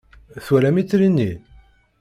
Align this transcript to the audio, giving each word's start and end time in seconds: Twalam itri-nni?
Twalam 0.43 0.75
itri-nni? 0.81 1.31